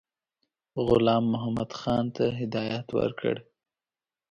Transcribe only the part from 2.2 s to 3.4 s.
هدایت ورکړ.